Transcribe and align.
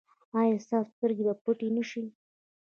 ایا 0.39 0.57
ستاسو 0.65 0.89
سترګې 0.95 1.23
به 1.27 1.33
پټې 1.43 1.69
نه 1.77 1.83
شي؟ 1.89 2.03